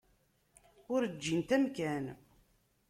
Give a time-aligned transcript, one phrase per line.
[0.93, 2.05] Ur ǧǧint amkan.